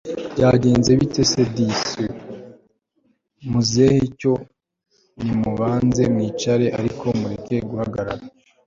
byagenze 0.33 0.91
bite 0.99 1.21
se 1.31 1.41
disi! 1.55 2.03
muzehe 3.49 4.03
cyo 4.19 4.33
nimubanze 5.23 6.01
mwicare 6.13 6.65
ariko 6.79 7.05
mureke 7.19 7.55
guhagarara 7.69 8.23